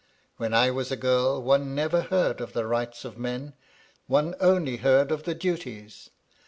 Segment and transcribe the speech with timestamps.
[0.37, 3.53] When I was a giri, one never heard of the rights of men,
[4.07, 6.09] one only heard of the duties.